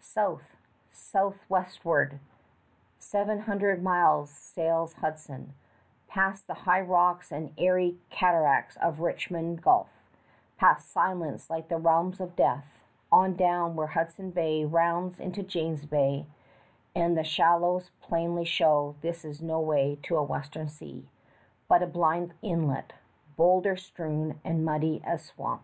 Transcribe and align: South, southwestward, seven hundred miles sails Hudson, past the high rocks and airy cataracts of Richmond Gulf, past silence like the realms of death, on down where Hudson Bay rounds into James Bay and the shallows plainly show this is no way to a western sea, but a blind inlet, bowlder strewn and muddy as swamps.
South, 0.00 0.56
southwestward, 0.90 2.18
seven 2.98 3.40
hundred 3.40 3.82
miles 3.82 4.30
sails 4.30 4.94
Hudson, 4.94 5.52
past 6.08 6.46
the 6.46 6.54
high 6.64 6.80
rocks 6.80 7.30
and 7.30 7.52
airy 7.58 7.98
cataracts 8.08 8.78
of 8.78 9.00
Richmond 9.00 9.60
Gulf, 9.62 9.90
past 10.56 10.90
silence 10.90 11.50
like 11.50 11.68
the 11.68 11.76
realms 11.76 12.20
of 12.22 12.34
death, 12.34 12.78
on 13.12 13.36
down 13.36 13.76
where 13.76 13.88
Hudson 13.88 14.30
Bay 14.30 14.64
rounds 14.64 15.20
into 15.20 15.42
James 15.42 15.84
Bay 15.84 16.24
and 16.96 17.14
the 17.16 17.22
shallows 17.24 17.90
plainly 18.00 18.46
show 18.46 18.94
this 19.02 19.26
is 19.26 19.42
no 19.42 19.60
way 19.60 19.98
to 20.04 20.16
a 20.16 20.22
western 20.22 20.70
sea, 20.70 21.04
but 21.68 21.82
a 21.82 21.86
blind 21.86 22.32
inlet, 22.40 22.94
bowlder 23.36 23.76
strewn 23.76 24.40
and 24.42 24.64
muddy 24.64 25.02
as 25.04 25.22
swamps. 25.22 25.60